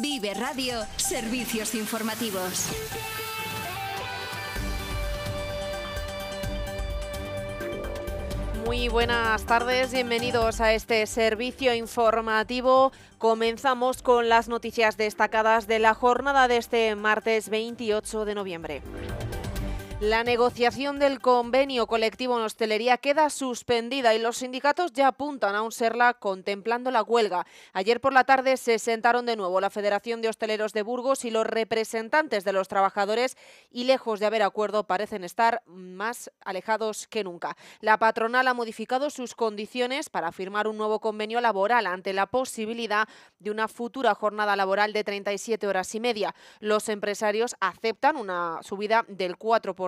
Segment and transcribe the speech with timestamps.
[0.00, 2.68] Vive Radio, servicios informativos.
[8.64, 12.92] Muy buenas tardes, bienvenidos a este servicio informativo.
[13.18, 18.82] Comenzamos con las noticias destacadas de la jornada de este martes 28 de noviembre.
[20.00, 25.62] La negociación del convenio colectivo en hostelería queda suspendida y los sindicatos ya apuntan a
[25.62, 27.48] un serla contemplando la huelga.
[27.72, 31.32] Ayer por la tarde se sentaron de nuevo la Federación de Hosteleros de Burgos y
[31.32, 33.36] los representantes de los trabajadores
[33.72, 37.56] y lejos de haber acuerdo parecen estar más alejados que nunca.
[37.80, 43.08] La patronal ha modificado sus condiciones para firmar un nuevo convenio laboral ante la posibilidad
[43.40, 46.36] de una futura jornada laboral de 37 horas y media.
[46.60, 49.87] Los empresarios aceptan una subida del 4%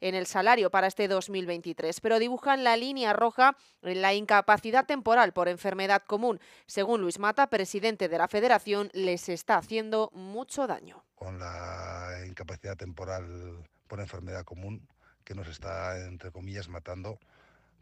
[0.00, 5.32] en el salario para este 2023, pero dibujan la línea roja en la incapacidad temporal
[5.32, 6.40] por enfermedad común.
[6.66, 11.04] Según Luis Mata, presidente de la Federación, les está haciendo mucho daño.
[11.14, 14.88] Con la incapacidad temporal por enfermedad común
[15.24, 17.18] que nos está, entre comillas, matando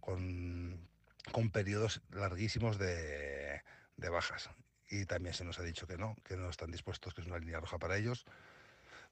[0.00, 0.88] con,
[1.32, 3.62] con periodos larguísimos de,
[3.96, 4.50] de bajas.
[4.90, 7.38] Y también se nos ha dicho que no, que no están dispuestos, que es una
[7.38, 8.26] línea roja para ellos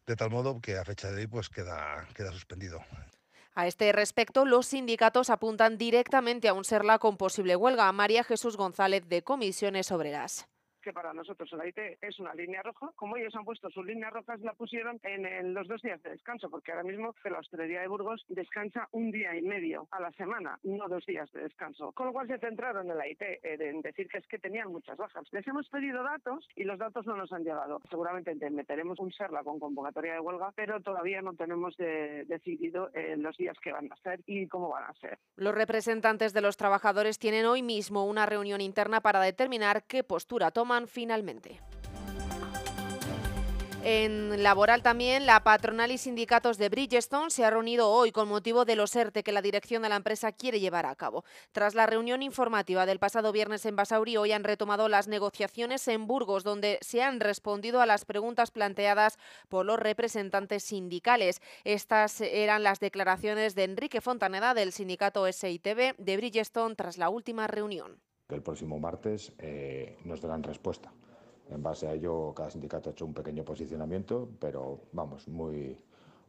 [0.09, 2.81] de tal modo que a fecha de hoy pues queda, queda suspendido.
[3.55, 7.93] A este respecto, los sindicatos apuntan directamente a un SERLA con posible huelga.
[7.93, 10.49] María Jesús González de Comisiones Obreras
[10.81, 12.91] que para nosotros el IT es una línea roja.
[12.97, 16.51] Como ellos han puesto sus líneas rojas, la pusieron en, los dos días de descanso,
[16.51, 20.59] porque ahora mismo la hostelería de Burgos descansa un día y medio a la semana,
[20.63, 21.93] no dos días de descanso.
[21.93, 24.97] Con lo cual se centraron en la IT, en decir que es que tenían muchas
[24.97, 25.27] bajas.
[25.33, 27.81] Les hemos pedido datos y los datos no nos han llegado.
[27.91, 33.37] Seguramente meteremos un SERLA con convocatoria de huelga, pero todavía no tenemos decidido eh, los
[33.37, 35.19] días que van a ser y cómo van a ser.
[35.37, 40.51] Los representantes de los trabajadores tienen hoy mismo una reunión interna para determinar qué postura
[40.51, 41.61] toman finalmente.
[43.91, 48.65] En laboral también, la patronal y sindicatos de Bridgestone se ha reunido hoy con motivo
[48.65, 51.25] de los ERTE que la dirección de la empresa quiere llevar a cabo.
[51.53, 56.09] Tras la reunión informativa del pasado viernes en Basauri, hoy han retomado las negociaciones en
[56.09, 59.17] Burgos, donde se han respondido a las preguntas planteadas
[59.49, 61.41] por los representantes sindicales.
[61.63, 67.47] Estas eran las declaraciones de Enrique Fontaneda del sindicato SITB de Bridgestone tras la última
[67.47, 68.03] reunión
[68.37, 70.93] el próximo martes eh, nos darán respuesta.
[71.49, 75.79] En base a ello, cada sindicato ha hecho un pequeño posicionamiento, pero vamos, muy,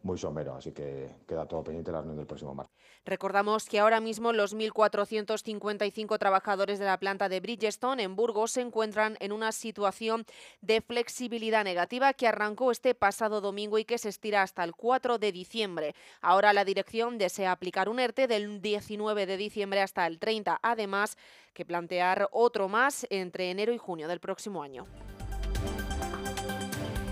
[0.03, 2.75] muy somero, así que queda todo pendiente la reunión del próximo martes.
[3.05, 8.61] Recordamos que ahora mismo los 1.455 trabajadores de la planta de Bridgestone en Burgos se
[8.61, 10.25] encuentran en una situación
[10.61, 15.17] de flexibilidad negativa que arrancó este pasado domingo y que se estira hasta el 4
[15.17, 15.95] de diciembre.
[16.21, 21.17] Ahora la dirección desea aplicar un ERTE del 19 de diciembre hasta el 30, además
[21.53, 24.85] que plantear otro más entre enero y junio del próximo año.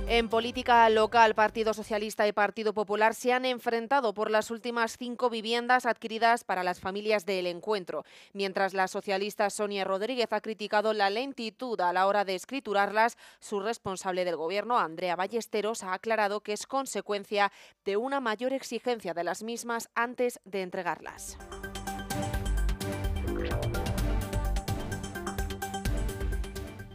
[0.09, 5.29] En política local, Partido Socialista y Partido Popular se han enfrentado por las últimas cinco
[5.29, 11.09] viviendas adquiridas para las familias del encuentro, mientras la socialista Sonia Rodríguez ha criticado la
[11.09, 16.53] lentitud a la hora de escriturarlas, su responsable del Gobierno, Andrea Ballesteros, ha aclarado que
[16.53, 17.51] es consecuencia
[17.84, 21.38] de una mayor exigencia de las mismas antes de entregarlas.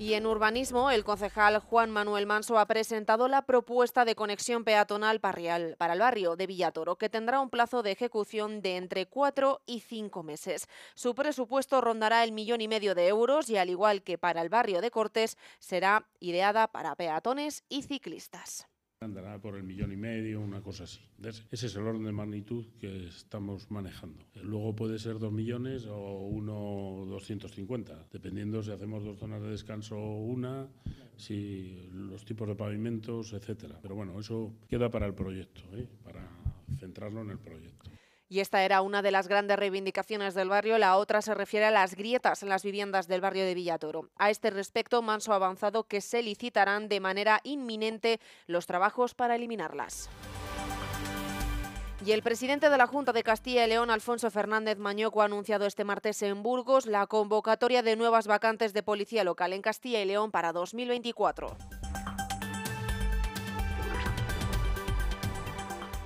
[0.02, 5.20] Y en urbanismo, el concejal Juan Manuel Manso ha presentado la propuesta de conexión peatonal
[5.20, 9.60] parrial para el barrio de Villatoro, que tendrá un plazo de ejecución de entre cuatro
[9.64, 10.66] y cinco meses.
[10.96, 14.48] Su presupuesto rondará el millón y medio de euros y, al igual que para el
[14.48, 18.71] barrio de Cortes, será ideada para peatones y ciclistas
[19.04, 21.00] andará por el millón y medio, una cosa así.
[21.50, 24.24] Ese es el orden de magnitud que estamos manejando.
[24.42, 29.50] Luego puede ser dos millones o uno doscientos cincuenta, dependiendo si hacemos dos zonas de
[29.50, 30.68] descanso o una,
[31.16, 33.78] si los tipos de pavimentos, etcétera.
[33.80, 35.86] Pero bueno, eso queda para el proyecto, ¿eh?
[36.02, 36.28] para
[36.78, 37.90] centrarlo en el proyecto.
[38.32, 40.78] Y esta era una de las grandes reivindicaciones del barrio.
[40.78, 44.08] La otra se refiere a las grietas en las viviendas del barrio de Villatoro.
[44.16, 49.36] A este respecto, Manso ha avanzado que se licitarán de manera inminente los trabajos para
[49.36, 50.08] eliminarlas.
[52.06, 55.66] Y el presidente de la Junta de Castilla y León, Alfonso Fernández Mañoco, ha anunciado
[55.66, 60.06] este martes en Burgos la convocatoria de nuevas vacantes de policía local en Castilla y
[60.06, 61.54] León para 2024.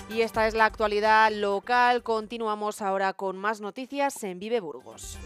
[0.08, 2.02] Y esta es la actualidad local.
[2.02, 5.18] Continuamos ahora con más noticias en Vive Burgos.